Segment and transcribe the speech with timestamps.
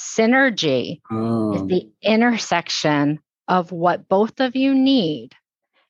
[0.00, 1.54] Synergy oh.
[1.54, 5.34] is the intersection of what both of you need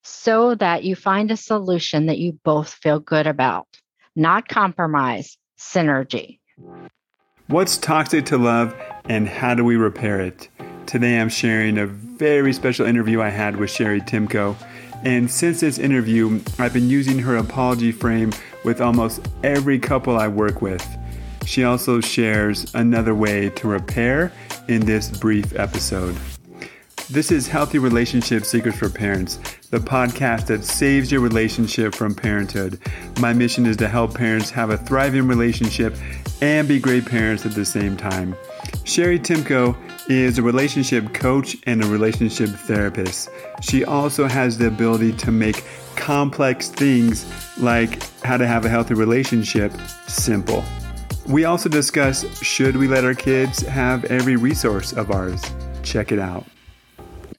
[0.02, 3.68] so that you find a solution that you both feel good about,
[4.16, 6.40] not compromise, synergy.
[7.46, 10.48] What's toxic to love and how do we repair it?
[10.86, 14.56] Today I'm sharing a very special interview I had with Cheri Timko.
[15.04, 18.32] And since this interview, I've been using her apology frame
[18.64, 20.84] with almost every couple I work with.
[21.50, 24.30] She also shares another way to repair
[24.68, 26.16] in this brief episode.
[27.10, 29.40] This is Healthy Relationship Secrets for Parents,
[29.70, 32.78] the podcast that saves your relationship from parenthood.
[33.18, 35.96] My mission is to help parents have a thriving relationship
[36.40, 38.36] and be great parents at the same time.
[38.84, 39.76] Cheri Timko
[40.08, 43.28] is a relationship coach and a relationship therapist.
[43.60, 45.64] She also has the ability to make
[45.96, 47.26] complex things
[47.58, 49.72] like how to have a healthy relationship
[50.06, 50.64] simple.
[51.28, 55.42] We also discuss should we let our kids have every resource of ours?
[55.82, 56.46] Check it out.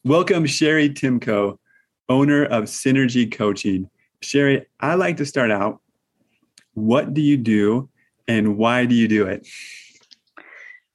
[0.03, 1.57] Welcome, Cheri Timko,
[2.07, 3.89] owner of Synergy Coaching.
[4.21, 5.81] Cheri, I like to start out.
[6.73, 7.89] What do you do
[8.27, 9.47] and why do you do it?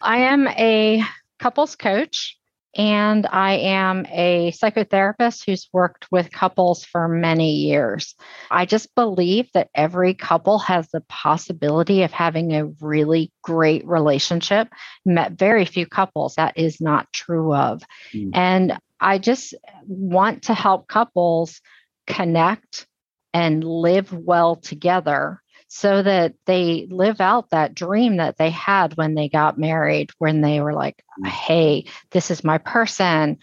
[0.00, 1.02] I am a
[1.38, 2.38] couples coach
[2.76, 8.14] and I am a psychotherapist who's worked with couples for many years.
[8.50, 14.68] I just believe that every couple has the possibility of having a really great relationship.
[15.06, 17.82] Met very few couples that is not true of.
[18.12, 18.30] Mm.
[18.34, 19.54] And I just
[19.86, 21.60] want to help couples
[22.06, 22.86] connect
[23.32, 29.14] and live well together so that they live out that dream that they had when
[29.14, 31.28] they got married, when they were like, mm.
[31.28, 33.38] hey, this is my person.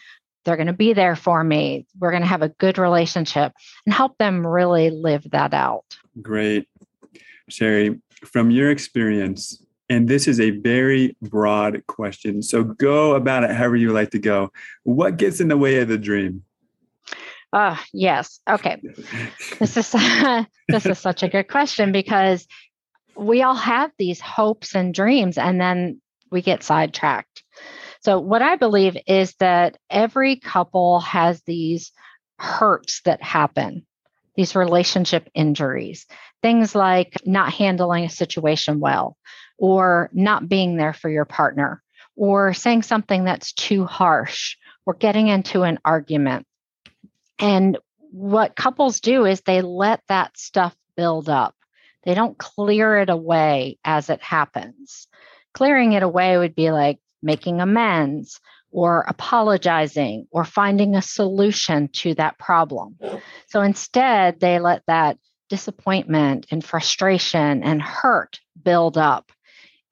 [0.46, 1.86] They're going to be there for me.
[2.00, 3.54] We're going to have a good relationship
[3.86, 5.86] and help them really live that out.
[6.22, 6.68] Great.
[7.50, 12.42] Cheri, from your experience, and this is a very broad question.
[12.42, 14.52] So go about it however you like to go.
[14.84, 16.44] What gets in the way of the dream?
[17.56, 18.40] Oh, yes.
[18.50, 18.82] Okay.
[19.60, 19.92] this is
[20.68, 22.48] this is such a good question because
[23.16, 26.02] we all have these hopes and dreams and then
[26.32, 27.44] we get sidetracked.
[28.02, 31.92] So what I believe is that every couple has these
[32.40, 33.86] hurts that happen,
[34.36, 36.08] these relationship injuries,
[36.42, 39.16] things like not handling a situation well
[39.60, 41.84] or not being there for your partner
[42.16, 44.58] or saying something that's too harsh
[44.88, 46.48] or getting into an argument
[47.40, 47.78] and
[48.12, 51.56] what couples do is they let that stuff build up.
[52.04, 55.08] They don't clear it away as it happens.
[55.54, 58.40] Clearing it away would be like making amends
[58.72, 62.98] or apologizing or finding a solution to that problem.
[63.48, 65.18] So instead, they let that
[65.50, 69.32] disappointment and frustration and hurt build up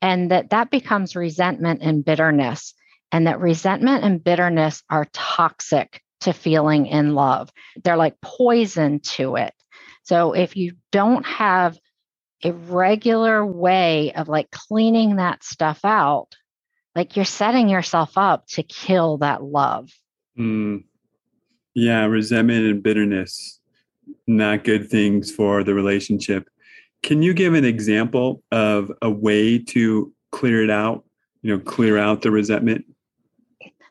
[0.02, 2.74] and that that becomes resentment and bitterness
[3.12, 7.52] and that resentment and bitterness are toxic to feeling in love.
[7.84, 9.54] They're like poison to it.
[10.04, 11.78] So if you don't have
[12.44, 16.30] a regular way of like cleaning that stuff out,
[16.96, 19.90] like you're setting yourself up to kill that love.
[20.38, 20.84] Mm.
[21.74, 23.60] Yeah, resentment and bitterness,
[24.28, 26.50] not good things for the relationship.
[27.04, 31.06] Can you give an example of a way to clear it out?
[31.42, 32.86] You know, clear out the resentment?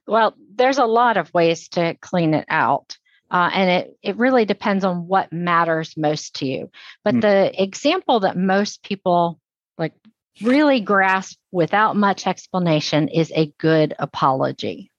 [0.06, 2.98] Well, there's a lot of ways to clean it out.
[3.30, 6.70] Uh, and it, it really depends on what matters most to you.
[7.02, 7.20] But mm.
[7.22, 9.40] the example that most people
[9.78, 9.94] like
[10.42, 14.90] really grasp without much explanation is a good apology.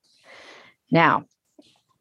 [0.90, 1.26] Now,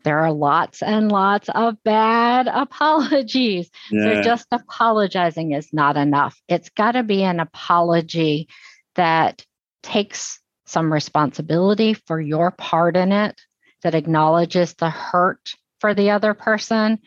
[0.04, 3.70] there are lots and lots of bad apologies.
[3.90, 4.14] Yeah.
[4.14, 6.40] So just apologizing is not enough.
[6.48, 8.48] It's got to be an apology
[8.94, 9.44] that
[9.82, 13.38] takes some responsibility for your part in it,
[13.82, 16.98] that acknowledges the hurt for the other person,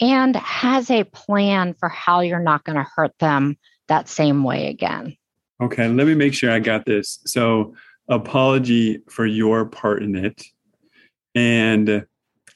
[0.00, 3.56] and has a plan for how you're not going to hurt them
[3.88, 5.16] that same way again.
[5.60, 7.20] Okay, let me make sure I got this.
[7.24, 7.74] So,
[8.08, 10.42] apology for your part in it.
[11.34, 12.04] And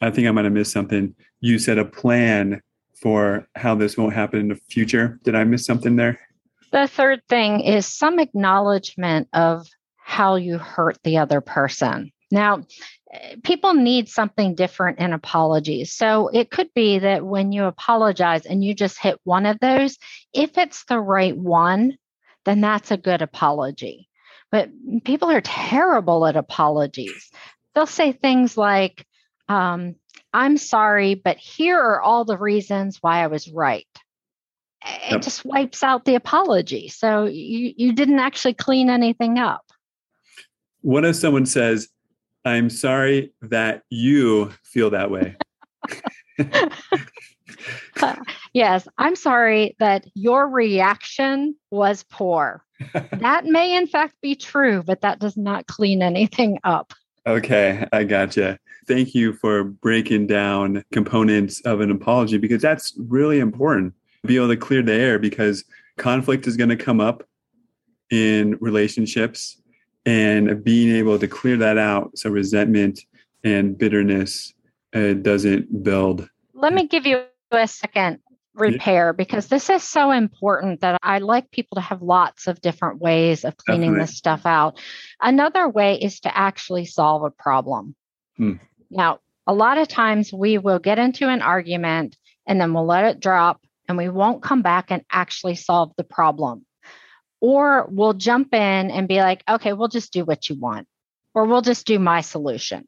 [0.01, 1.15] I think I might have missed something.
[1.41, 2.61] You said a plan
[3.01, 5.19] for how this won't happen in the future.
[5.25, 6.21] Did I miss something there?
[6.71, 9.67] The third thing is some acknowledgement of
[9.99, 12.13] how you hurt the other person.
[12.31, 12.65] Now,
[13.43, 15.93] people need something different in apologies.
[15.93, 19.99] So it could be that when you apologize and you just hit one of those,
[20.33, 21.99] if it's the right one,
[22.45, 24.09] then that's a good apology.
[24.51, 24.71] But
[25.05, 27.31] people are terrible at apologies.
[27.75, 29.07] They'll say things like,
[29.49, 29.97] um,
[30.33, 33.87] I'm sorry, but here are all the reasons why I was right.
[34.85, 35.23] It yep.
[35.23, 36.89] just wipes out the apology.
[36.89, 39.65] So you, you didn't actually clean anything up.
[40.81, 41.89] What if someone says,
[42.45, 45.37] I'm sorry that you feel that way?
[48.53, 52.65] yes, I'm sorry that your reaction was poor.
[53.13, 56.93] that may, in fact, be true, but that does not clean anything up.
[57.27, 58.59] Okay, I gotcha.
[58.89, 63.95] Thank you for breaking down components of an apology because that's really important.
[64.23, 65.65] To be able to clear the air because
[65.99, 67.25] conflict is going to come up
[68.11, 69.62] in relationships
[70.05, 73.01] and being able to clear that out so resentment
[73.45, 74.53] and bitterness
[74.95, 76.29] uh, doesn't build.
[76.55, 78.19] Let me give you a second
[78.55, 83.01] repair because this is so important that I like people to have lots of different
[83.01, 84.07] ways of cleaning Definitely.
[84.07, 84.79] this stuff out.
[85.21, 87.95] Another way is to actually solve a problem.
[88.37, 88.55] Hmm.
[88.91, 92.17] Now, a lot of times we will get into an argument
[92.47, 96.05] and then we'll let it drop and we won't come back and actually solve the
[96.05, 96.65] problem.
[97.43, 100.87] Or we'll jump in and be like, okay, we'll just do what you want,
[101.35, 102.87] or we'll just do my solution.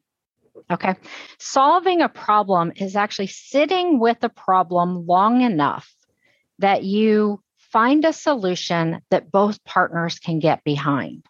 [0.71, 0.95] Okay.
[1.39, 5.93] Solving a problem is actually sitting with a problem long enough
[6.59, 11.25] that you find a solution that both partners can get behind.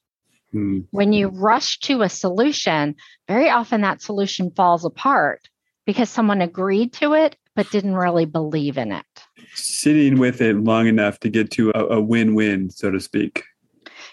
[0.52, 0.82] Hmm.
[0.92, 2.96] When you rush to a solution,
[3.28, 5.50] very often that solution falls apart
[5.88, 9.06] because someone agreed to it but didn't really believe in it.
[9.54, 13.44] Sitting with it long enough to get to a, a win win, so to speak.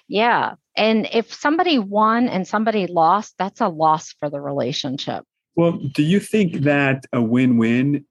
[0.08, 0.54] Yeah.
[0.76, 5.24] And if somebody won and somebody lost, that's a loss for the relationship.
[5.54, 8.04] Well, do you think that a win win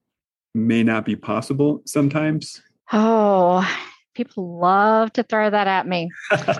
[0.53, 2.61] may not be possible sometimes?
[2.91, 3.67] Oh,
[4.13, 6.09] people love to throw that at me.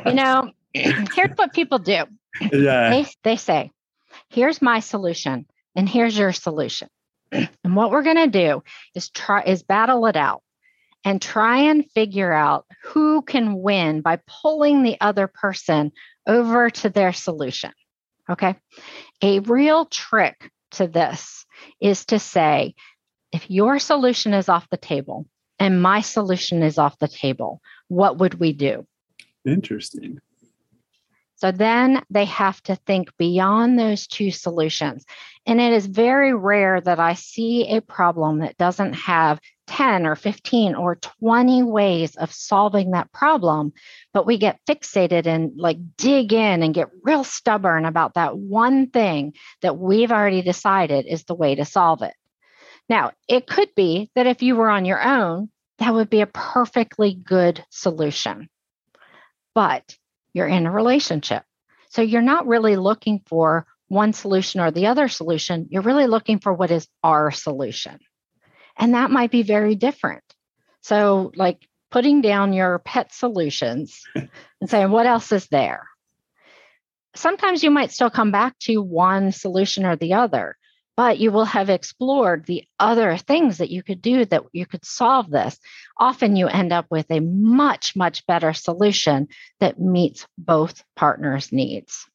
[0.05, 2.05] you know, here's what people do
[2.39, 2.89] yeah.
[2.89, 3.71] they, they say,
[4.29, 5.45] here's my solution,
[5.75, 6.87] and here's your solution.
[7.31, 8.63] And what we're going to do
[8.95, 10.41] is try is battle it out
[11.03, 15.91] and try and figure out who can win by pulling the other person
[16.27, 17.71] over to their solution.
[18.29, 18.55] Okay.
[19.21, 21.45] A real trick to this
[21.79, 22.75] is to say,
[23.31, 25.25] if your solution is off the table
[25.59, 28.85] and my solution is off the table, what would we do?
[29.45, 30.19] Interesting.
[31.41, 35.05] So then they have to think beyond those two solutions.
[35.47, 40.15] And it is very rare that I see a problem that doesn't have 10 or
[40.15, 43.73] 15 or 20 ways of solving that problem,
[44.13, 48.91] but we get fixated and like dig in and get real stubborn about that one
[48.91, 49.33] thing
[49.63, 52.13] that we've already decided is the way to solve it.
[52.87, 55.49] Now, it could be that if you were on your own,
[55.79, 58.47] that would be a perfectly good solution.
[59.55, 59.97] But
[60.33, 61.43] you're in a relationship.
[61.89, 65.67] So you're not really looking for one solution or the other solution.
[65.69, 67.99] You're really looking for what is our solution.
[68.77, 70.23] And that might be very different.
[70.81, 75.87] So, like putting down your pet solutions and saying, what else is there?
[77.15, 80.55] Sometimes you might still come back to one solution or the other,
[81.01, 84.85] but you will have explored the other things that you could do that you could
[84.85, 85.57] solve this.
[85.97, 89.27] Often you end up with a much, much better solution
[89.59, 92.05] that meets both partners' needs.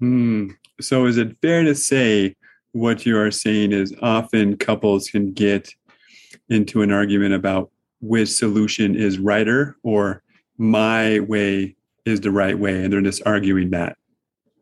[0.00, 0.48] Hmm.
[0.80, 2.34] So, is it fair to say
[2.72, 5.72] what you are saying is often couples can get
[6.48, 7.70] into an argument about
[8.00, 10.24] which solution is righter or
[10.58, 13.96] my way is the right way, and they're just arguing that?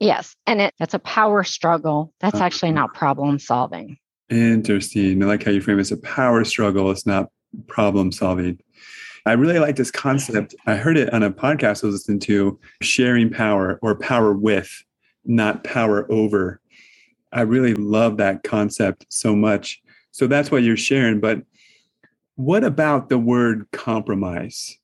[0.02, 0.34] Yes.
[0.46, 2.12] And it, that's a power struggle.
[2.20, 2.44] That's uh-huh.
[2.44, 3.96] actually not problem solving.
[4.28, 5.22] Interesting.
[5.22, 6.90] I like how you frame it as a power struggle.
[6.90, 7.28] It's not
[7.68, 8.58] problem solving.
[9.26, 10.56] I really like this concept.
[10.66, 14.84] I heard it on a podcast I was listening to sharing power or power with,
[15.24, 16.60] not power over.
[17.32, 19.80] I really love that concept so much.
[20.10, 21.20] So that's what you're sharing.
[21.20, 21.42] But
[22.34, 24.76] what about the word compromise?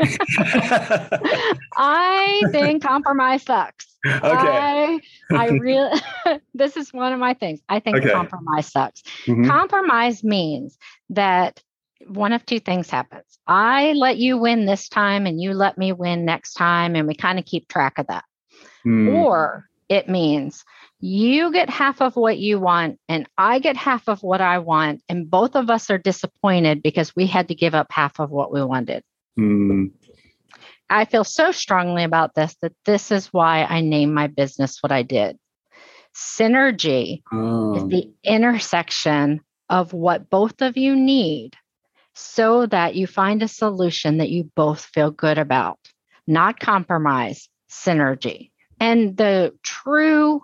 [1.76, 3.86] I think compromise sucks.
[4.06, 4.20] Okay.
[4.28, 6.00] I, I really,
[6.54, 7.60] this is one of my things.
[7.68, 8.10] I think okay.
[8.10, 9.02] compromise sucks.
[9.26, 9.46] Mm-hmm.
[9.46, 10.78] Compromise means
[11.10, 11.62] that
[12.06, 13.38] one of two things happens.
[13.46, 17.14] I let you win this time and you let me win next time, and we
[17.14, 18.24] kind of keep track of that.
[18.86, 19.14] Mm.
[19.14, 20.64] Or it means
[21.00, 25.02] you get half of what you want and I get half of what I want,
[25.08, 28.52] and both of us are disappointed because we had to give up half of what
[28.52, 29.02] we wanted.
[29.40, 29.92] Mm.
[30.88, 34.92] I feel so strongly about this that this is why I named my business what
[34.92, 35.38] I did.
[36.14, 37.76] Synergy oh.
[37.76, 41.54] is the intersection of what both of you need
[42.14, 45.78] so that you find a solution that you both feel good about,
[46.26, 48.50] not compromise, synergy.
[48.80, 50.42] And the true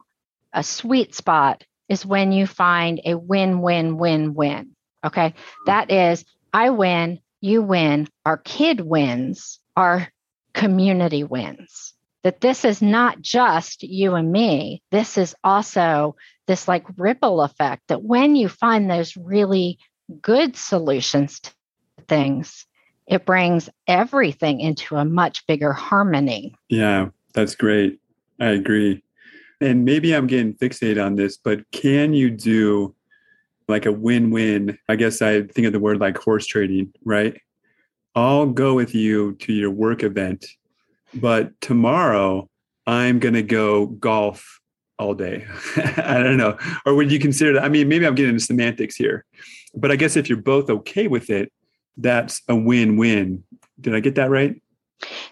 [0.52, 4.70] a sweet spot is when you find a win win win win.
[5.04, 5.34] Okay.
[5.66, 10.08] That is, I win, you win, our kid wins, our
[10.54, 11.94] community wins.
[12.26, 14.82] that this is not just you and me.
[14.90, 16.16] This is also
[16.48, 19.78] this like ripple effect that when you find those really
[20.20, 21.52] good solutions to
[22.08, 22.66] things,
[23.06, 26.52] it brings everything into a much bigger harmony.
[26.68, 28.00] Yeah, that's great.
[28.40, 29.04] I agree.
[29.60, 32.92] And maybe I'm getting fixated on this, but can you do
[33.68, 34.78] like a win win?
[34.88, 37.40] I guess I think of the word like horse trading, right?
[38.14, 40.46] I'll go with you to your work event,
[41.14, 42.48] but tomorrow
[42.86, 44.60] I'm going to go golf
[44.98, 45.46] all day.
[45.76, 46.56] I don't know.
[46.86, 47.64] Or would you consider that?
[47.64, 49.24] I mean, maybe I'm getting into semantics here,
[49.74, 51.52] but I guess if you're both okay with it,
[51.96, 53.44] that's a win win.
[53.80, 54.60] Did I get that right?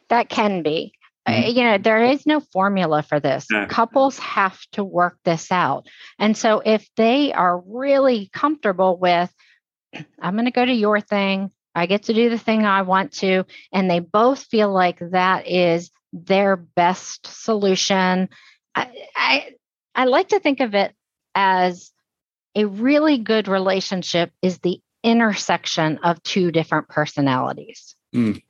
[0.09, 0.93] That can be.
[1.27, 1.57] Mm-hmm.
[1.57, 3.47] you know, there is no formula for this.
[3.51, 3.67] Yeah.
[3.67, 5.87] Couples have to work this out.
[6.19, 9.33] And so if they are really comfortable with,
[10.21, 13.13] I'm going to go to your thing, I get to do the thing I want
[13.15, 18.29] to, and they both feel like that is their best solution.
[18.75, 19.51] I, I,
[19.95, 20.95] I like to think of it
[21.35, 21.91] as
[22.55, 27.97] a really good relationship is the intersection of two different personalities.
[28.15, 28.43] Mm.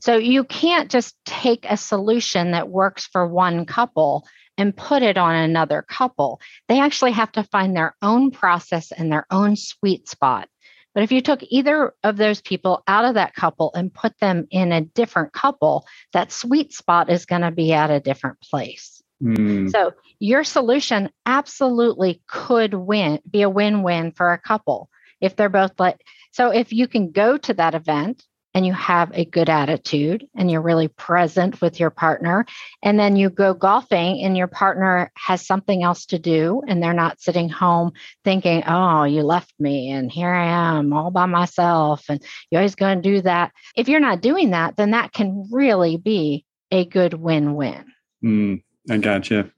[0.00, 4.26] So you can't just take a solution that works for one couple
[4.56, 6.40] and put it on another couple.
[6.68, 10.48] They actually have to find their own process and their own sweet spot.
[10.94, 14.46] But if you took either of those people out of that couple and put them
[14.50, 19.02] in a different couple, that sweet spot is going to be at a different place.
[19.20, 19.70] Mm.
[19.70, 24.88] So your solution absolutely could win, be a win-win for a couple
[25.20, 26.00] if they're both like
[26.32, 28.22] so if you can go to that event
[28.54, 32.46] and you have a good attitude and you're really present with your partner.
[32.82, 36.92] And then you go golfing and your partner has something else to do and they're
[36.92, 37.92] not sitting home
[38.22, 42.76] thinking, oh, you left me and here I am all by myself and you're always
[42.76, 43.52] going to do that.
[43.76, 47.84] If you're not doing that, then that can really be a good win win.
[48.24, 49.50] Mm, I gotcha.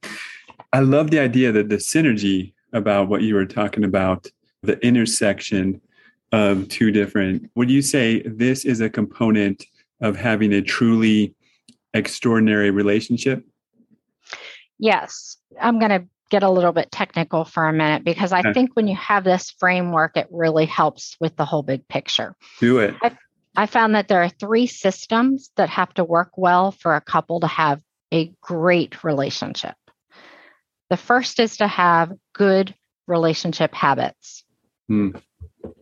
[0.73, 4.27] I love the idea that the synergy about what you were talking about,
[4.63, 5.81] the intersection
[6.33, 9.65] of two different would you say this is a component
[10.01, 11.35] of having a truly
[11.95, 13.45] extraordinary relationship?
[14.79, 15.39] Yes.
[15.61, 18.53] I'm going to get a little bit technical for a minute because i okay.
[18.53, 22.35] think when you have this framework it really helps with the whole big picture.
[22.59, 22.97] Do it.
[23.01, 23.17] I,
[23.57, 27.41] I found that there are three systems that have to work well for a couple
[27.41, 27.81] to have
[28.13, 29.77] a great relationship.
[30.91, 32.75] The first is to have good
[33.07, 34.45] relationship habits.
[34.89, 35.11] Hmm.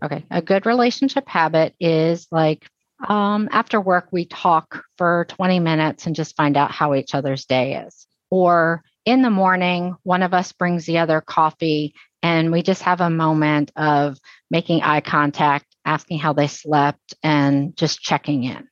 [0.03, 0.25] Okay.
[0.31, 2.67] A good relationship habit is like
[3.09, 7.45] um, after work, we talk for 20 minutes and just find out how each other's
[7.45, 8.07] day is.
[8.31, 13.01] Or in the morning, one of us brings the other coffee and we just have
[13.01, 14.19] a moment of
[14.51, 18.67] making eye contact, asking how they slept, and just checking in.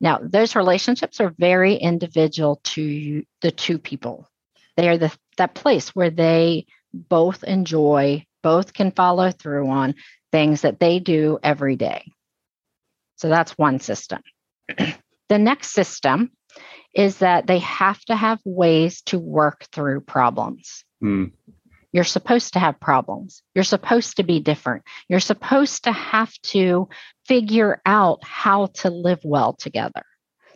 [0.00, 4.28] Now, those relationships are very individual to the two people.
[4.76, 9.94] They are the that place where they both enjoy both can follow through on
[10.32, 12.12] things that they do every day.
[13.16, 14.22] So that's one system.
[15.28, 16.30] the next system
[16.94, 20.84] is that they have to have ways to work through problems.
[21.02, 21.32] Mm.
[21.92, 23.42] You're supposed to have problems.
[23.54, 24.84] You're supposed to be different.
[25.08, 26.88] You're supposed to have to
[27.26, 30.02] figure out how to live well together.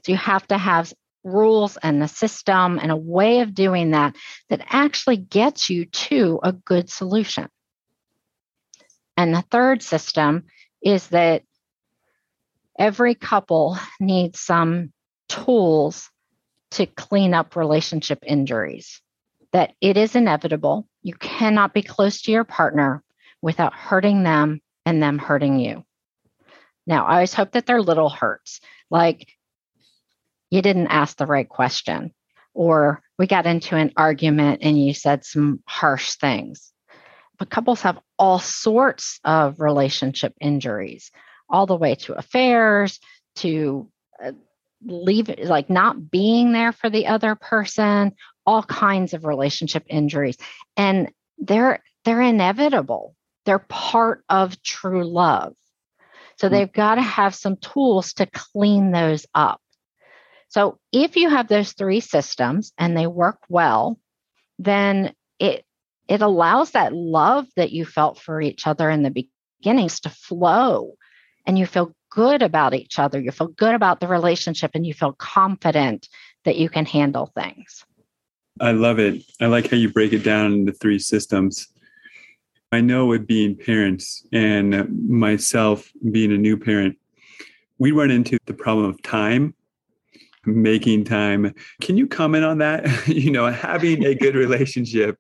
[0.05, 0.93] So you have to have
[1.25, 4.17] rules and a system and a way of doing that
[4.51, 7.49] that actually gets you to a good solution.
[9.17, 10.45] And the third system
[10.83, 11.43] is that
[12.79, 14.93] every couple needs some
[15.29, 16.11] tools
[16.73, 19.01] to clean up relationship injuries,
[19.53, 20.89] that it is inevitable.
[21.03, 23.03] You cannot be close to your partner
[23.43, 25.85] without hurting them and them hurting you.
[26.87, 29.29] Now, I always hope that they're little hurts, like
[30.51, 32.13] you didn't ask the right question,
[32.55, 36.72] or we got into an argument and you said some harsh things
[37.51, 41.11] couples have all sorts of relationship injuries,
[41.49, 43.01] all the way to affairs,
[43.37, 43.91] to
[44.23, 44.33] uh,
[44.85, 48.13] leave like not being there for the other person,
[48.47, 50.37] all kinds of relationship injuries.
[50.77, 53.15] And they're they're inevitable.
[53.45, 55.55] They're part of true love.
[56.37, 56.55] So hmm.
[56.55, 59.61] they've got to have some tools to clean those up.
[60.49, 63.99] So if you have those three systems and they work well,
[64.59, 65.65] then it
[66.13, 69.27] it allows that love that you felt for each other in the
[69.63, 70.93] beginnings to flow
[71.47, 73.19] and you feel good about each other.
[73.19, 76.11] You feel good about the relationship and you feel confident
[76.45, 77.87] that you can handle things.
[78.61, 79.23] I love it.
[79.41, 81.69] I like how you break it down into three systems.
[82.73, 86.99] I know with being parents and myself being a new parent,
[87.79, 89.55] we run into the problem of time
[90.45, 91.55] making time.
[91.81, 92.87] Can you comment on that?
[93.09, 95.19] you know, having a good relationship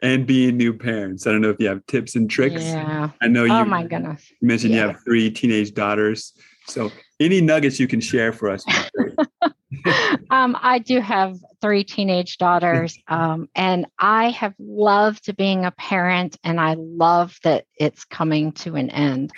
[0.00, 1.26] and being new parents.
[1.26, 2.62] I don't know if you have tips and tricks.
[2.62, 3.10] Yeah.
[3.22, 3.52] I know you.
[3.52, 4.30] Oh my goodness.
[4.40, 4.80] You mentioned Yeah.
[4.82, 6.32] you have three teenage daughters.
[6.66, 8.64] So any nuggets you can share for us?
[8.66, 10.20] would be great.
[10.30, 16.36] um, I do have three teenage daughters, um, and I have loved being a parent,
[16.44, 19.32] and I love that it's coming to an end.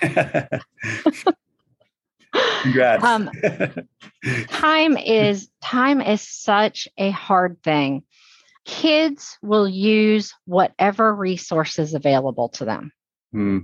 [2.63, 3.05] Congrats.
[3.05, 3.31] Um,
[4.49, 8.03] time is time is such a hard thing.
[8.65, 12.93] Kids will use whatever resources available to them.
[13.33, 13.59] Hmm.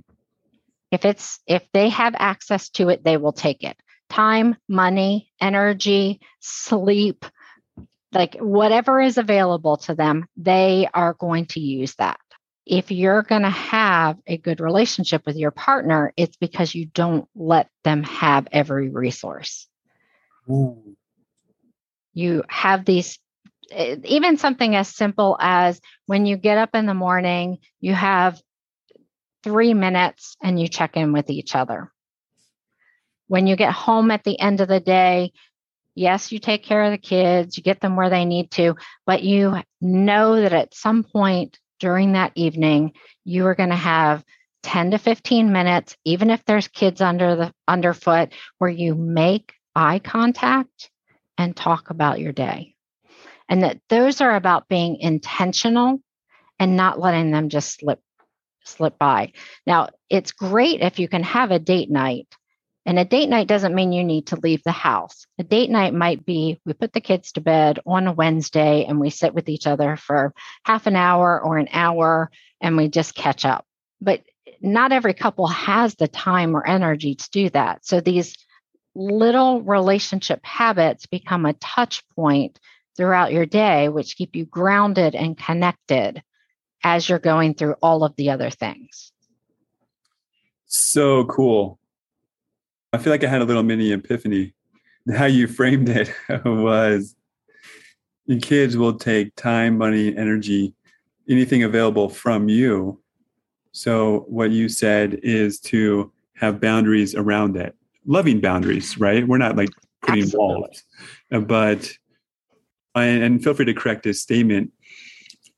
[0.91, 3.77] If it's if they have access to it, they will take it.
[4.09, 7.25] Time, money, energy, sleep,
[8.13, 12.19] like whatever is available to them, they are going to use that.
[12.71, 17.29] If you're going to have a good relationship with your partner, it's because you don't
[17.35, 19.69] let them have every resource.
[20.49, 20.97] Ooh.
[22.15, 23.19] You have these
[23.77, 28.41] even something as simple as when you get up in the morning, you have
[29.43, 31.91] three minutes and you check in with each other.
[33.27, 35.33] When you get home at the end of the day,
[35.97, 39.25] yes, you take care of the kids, you get them where they need to, but
[39.25, 42.93] you know that at some point during that evening,
[43.25, 44.25] you are going to have
[44.63, 49.99] 10 to 15 minutes, even if there's kids under the underfoot, where you make eye
[49.99, 50.91] contact
[51.39, 52.75] and talk about your day.
[53.49, 56.01] And that those are about being intentional
[56.59, 58.01] and not letting them just slip
[58.65, 59.33] slip by.
[59.67, 62.29] Now, it's great if you can have a date night.
[62.87, 65.27] And a date night doesn't mean you need to leave the house.
[65.39, 68.99] A date night might be we put the kids to bed on a Wednesday and
[68.99, 70.33] we sit with each other for
[70.65, 73.67] half an hour or an hour and we just catch up.
[74.01, 74.23] But
[74.63, 77.85] not every couple has the time or energy to do that.
[77.85, 78.37] So these
[78.95, 82.59] little relationship habits become a touch point
[82.97, 86.23] throughout your day, which keep you grounded and connected
[86.83, 89.13] as you're going through all of the other things.
[90.67, 91.80] So cool.
[92.93, 94.53] I feel like I had a little mini epiphany.
[95.15, 96.13] How you framed it
[96.45, 97.15] was
[98.27, 100.75] your kids will take time, money, energy,
[101.29, 103.01] anything available from you.
[103.73, 107.77] So, what you said is to have boundaries around it,
[108.07, 109.27] loving boundaries, right?
[109.27, 109.71] We're not like
[110.03, 110.55] putting Absolutely.
[110.57, 110.83] walls,
[111.31, 111.93] but,
[112.97, 114.73] and feel free to correct this statement.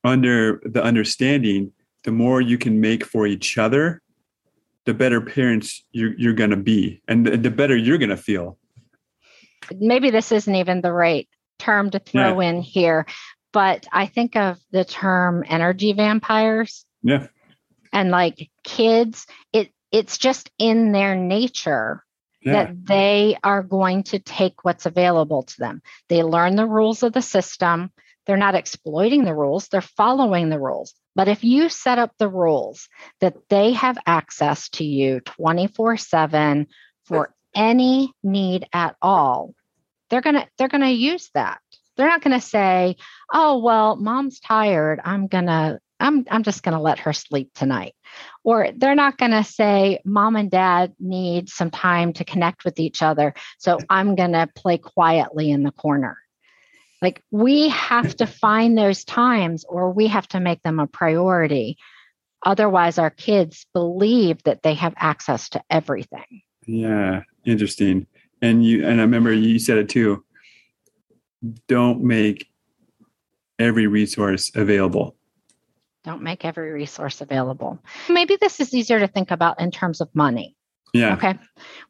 [0.05, 1.73] Under the understanding,
[2.05, 4.03] the more you can make for each other,
[4.85, 8.17] the better parents you're, you're going to be and the, the better you're going to
[8.17, 8.59] feel.
[9.79, 13.07] Maybe this isn't even the right term to throw in here,
[13.53, 16.85] but I think of the term energy vampires.
[17.03, 17.29] Yeah.
[17.93, 22.03] And like kids, it it's just in their nature
[22.41, 22.53] yeah.
[22.53, 25.83] that they are going to take what's available to them.
[26.09, 27.93] They learn the rules of the system.
[28.27, 30.95] They're not exploiting the rules, they're following the rules.
[31.15, 32.89] But if you set up the rules
[33.21, 36.67] that they have access to you 24 7
[37.05, 39.55] for any need at all,
[40.09, 41.61] they're going to they're going to use that.
[41.97, 42.97] They're not going to say,
[43.33, 45.01] "Oh, well, mom's tired.
[45.05, 47.95] I'm going to I'm I'm just going to let her sleep tonight."
[48.45, 52.79] Or they're not going to say, "Mom and dad need some time to connect with
[52.79, 56.19] each other, so I'm going to play quietly in the corner."
[57.03, 61.77] Like we have to find those times or we have to make them a priority.
[62.47, 66.43] Otherwise, our kids believe that they have access to everything.
[66.67, 68.07] yeah interesting
[68.41, 70.25] and you and i remember you said it too
[71.67, 72.47] don't make
[73.59, 75.17] every resource available
[76.05, 77.79] Don't make every resource available.
[78.09, 80.57] Maybe this is easier to think about in terms of money.
[80.93, 81.39] Yeah Okay.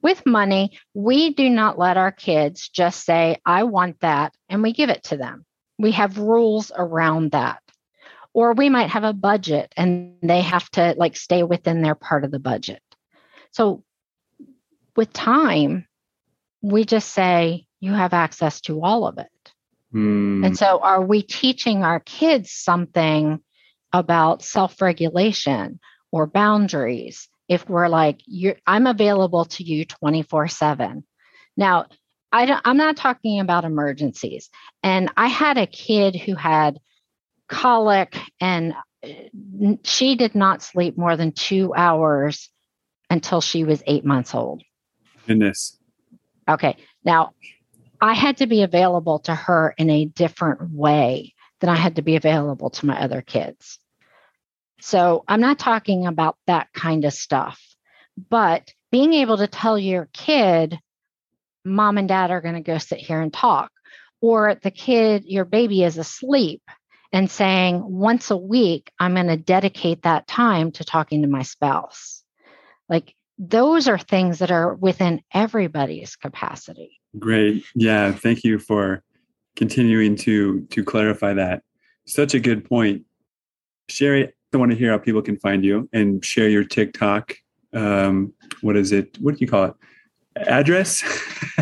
[0.03, 4.73] With money, we do not let our kids just say, I want that, and we
[4.73, 5.45] give it to them.
[5.79, 7.63] We have rules around that.
[8.35, 12.25] Or we might have a budget and they have to like stay within their part
[12.25, 12.83] of the budget.
[13.51, 13.85] So
[14.97, 15.87] with time,
[16.63, 19.53] we just say, you have access to all of it.
[19.91, 20.45] Hmm.
[20.45, 23.41] And so, are we teaching our kids something
[23.93, 27.29] about self regulation or boundaries?
[27.49, 31.05] If we're like, you're, I'm available to you 24 7.
[31.57, 31.87] Now,
[32.31, 34.49] I don't, I'm not talking about emergencies.
[34.83, 36.79] And I had a kid who had
[37.49, 38.75] colic and
[39.05, 42.49] uh, she did not sleep more than two hours
[43.11, 44.63] until she was eight months old.
[45.27, 45.79] goodness
[46.49, 46.77] Okay.
[47.05, 47.35] Now,
[48.01, 52.03] I had to be available to her in a different way than I had to
[52.03, 53.79] be available to my other kids.
[54.83, 57.61] So I'm not talking about that kind of stuff,
[58.29, 60.79] but being able to tell your kid,
[61.65, 63.71] mom and dad are going to go sit here and talk,
[64.21, 66.63] or the kid, your baby is asleep
[67.13, 71.43] and saying, once a week, I'm going to dedicate that time to talking to my
[71.43, 72.25] spouse.
[72.89, 77.01] Like those are things that are within everybody's capacity.
[77.19, 77.65] Great.
[77.77, 78.13] Yeah.
[78.13, 79.05] Thank you for
[79.55, 81.63] continuing to to clarify that.
[82.07, 83.05] Such a good point.
[83.89, 87.35] Cheri, I want to hear how people can find you and share your TikTok.
[87.73, 89.17] Um, what is it?
[89.21, 89.75] What do you call it?
[90.37, 91.03] Address?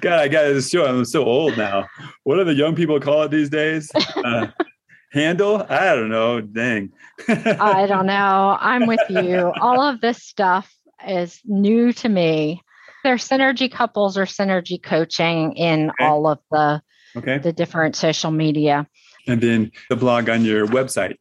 [0.00, 0.84] God, I got this show.
[0.84, 1.86] I'm so old now.
[2.24, 3.90] What do the young people call it these days?
[3.94, 4.48] Uh,
[5.12, 5.64] handle?
[5.68, 6.40] I don't know.
[6.40, 6.90] Dang.
[7.28, 8.56] I don't know.
[8.60, 9.52] I'm with you.
[9.60, 10.72] All of this stuff
[11.06, 12.60] is new to me.
[13.04, 16.04] There's synergy couples or synergy coaching in okay.
[16.04, 16.82] all of the
[17.16, 17.38] okay.
[17.38, 18.88] the different social media.
[19.28, 21.18] And then the blog on your website.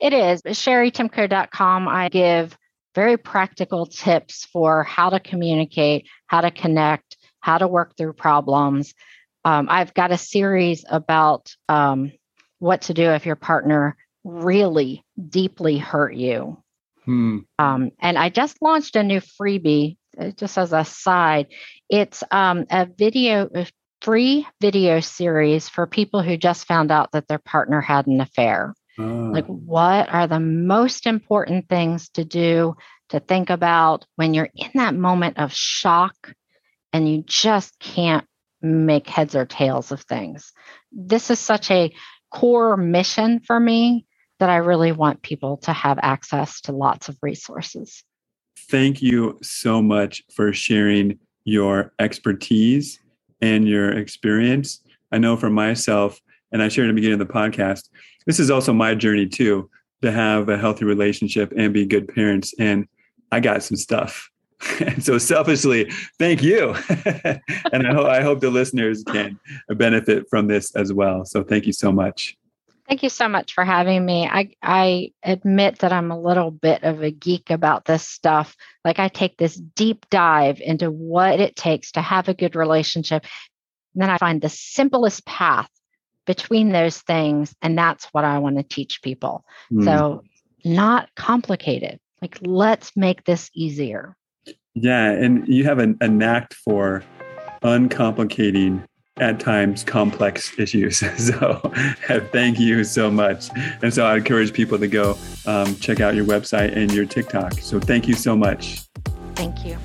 [0.00, 1.88] It is cheritimko.com.
[1.88, 2.56] I give
[2.94, 8.94] very practical tips for how to communicate, how to connect, how to work through problems.
[9.44, 12.12] Um, I've got a series about um,
[12.58, 16.62] what to do if your partner really deeply hurt you.
[17.04, 17.38] Hmm.
[17.58, 21.46] Um, and I just launched a new freebie, uh, just as a side.
[21.88, 23.66] It's um, a video, a
[24.02, 28.74] free video series for people who just found out that their partner had an affair.
[29.00, 29.30] Oh.
[29.32, 32.74] Like, what are the most important things to do,
[33.10, 36.32] to think about when you're in that moment of shock
[36.92, 38.26] and you just can't
[38.60, 40.52] make heads or tails of things?
[40.92, 41.92] This is such a
[42.30, 44.06] core mission for me
[44.38, 48.02] that I really want people to have access to lots of resources.
[48.68, 52.98] Thank you so much for sharing your expertise
[53.40, 54.82] and your experience.
[55.12, 56.20] I know for myself,
[56.52, 57.88] and I shared in the beginning of the podcast,
[58.26, 59.70] this is also my journey too
[60.02, 62.54] to have a healthy relationship and be good parents.
[62.58, 62.86] And
[63.32, 64.30] I got some stuff.
[64.80, 66.74] and so selfishly, thank you.
[67.72, 71.24] and I, ho- I hope the listeners can benefit from this as well.
[71.24, 72.36] So thank you so much.
[72.88, 74.26] Thank you so much for having me.
[74.26, 78.56] I, I admit that I'm a little bit of a geek about this stuff.
[78.84, 83.24] Like, I take this deep dive into what it takes to have a good relationship.
[83.94, 85.70] And then I find the simplest path
[86.26, 87.54] between those things.
[87.62, 89.44] And that's what I want to teach people.
[89.72, 89.84] Mm.
[89.84, 90.22] So,
[90.64, 91.98] not complicated.
[92.20, 94.16] Like, let's make this easier.
[94.74, 95.10] Yeah.
[95.10, 97.02] And you have a, a knack for
[97.62, 98.84] uncomplicating
[99.20, 101.02] at times complex issues.
[101.20, 101.60] So
[102.32, 103.48] thank you so much.
[103.82, 107.54] And so I encourage people to go um, check out your website and your TikTok.
[107.54, 108.82] So thank you so much.
[109.34, 109.78] Thank you.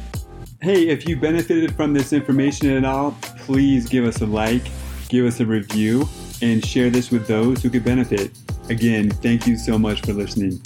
[0.61, 4.63] Hey, if you benefited from this information at all, please give us a like,
[5.09, 6.07] give us a review,
[6.41, 8.31] and share this with those who could benefit.
[8.69, 10.59] Again, thank you so much for listening.